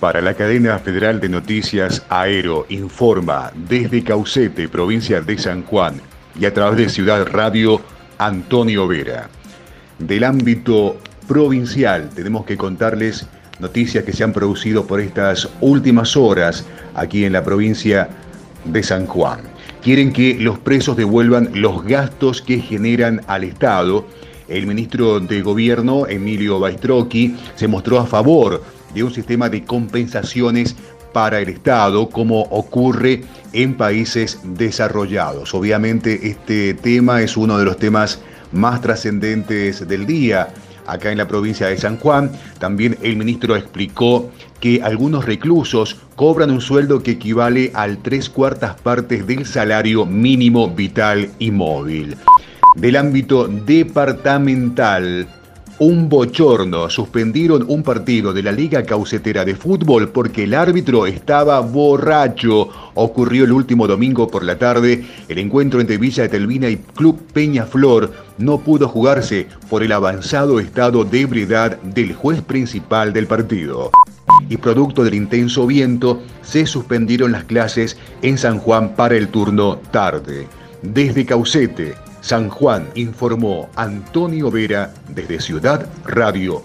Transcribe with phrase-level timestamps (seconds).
[0.00, 6.00] Para la cadena federal de noticias Aero informa desde Caucete, provincia de San Juan,
[6.38, 7.82] y a través de Ciudad Radio,
[8.16, 9.28] Antonio Vera.
[9.98, 10.96] Del ámbito
[11.28, 13.26] provincial tenemos que contarles
[13.58, 16.64] noticias que se han producido por estas últimas horas
[16.94, 18.08] aquí en la provincia
[18.64, 19.40] de San Juan.
[19.82, 24.06] Quieren que los presos devuelvan los gastos que generan al Estado.
[24.50, 28.62] El ministro de Gobierno, Emilio Baistrocchi, se mostró a favor
[28.92, 30.74] de un sistema de compensaciones
[31.12, 35.54] para el Estado, como ocurre en países desarrollados.
[35.54, 40.48] Obviamente este tema es uno de los temas más trascendentes del día
[40.86, 42.32] acá en la provincia de San Juan.
[42.58, 48.74] También el ministro explicó que algunos reclusos cobran un sueldo que equivale al tres cuartas
[48.80, 52.16] partes del salario mínimo vital y móvil.
[52.76, 55.26] Del ámbito departamental,
[55.80, 56.88] un bochorno.
[56.88, 62.68] Suspendieron un partido de la Liga Caucetera de Fútbol porque el árbitro estaba borracho.
[62.94, 65.04] Ocurrió el último domingo por la tarde.
[65.28, 70.60] El encuentro entre Villa de Telvina y Club Peñaflor no pudo jugarse por el avanzado
[70.60, 73.90] estado de ebriedad del juez principal del partido.
[74.48, 79.76] Y producto del intenso viento, se suspendieron las clases en San Juan para el turno
[79.90, 80.46] tarde.
[80.82, 86.62] Desde Caucete, San Juan informó Antonio Vera desde Ciudad Radio